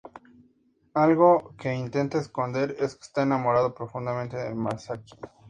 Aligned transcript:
Algo 0.95 1.53
que 1.57 1.75
intenta 1.75 2.17
esconder 2.17 2.75
es 2.79 2.95
que 2.95 3.03
está 3.05 3.21
enamorado 3.21 3.75
profundamente 3.75 4.35
de 4.35 4.51
Masaki. 4.55 5.13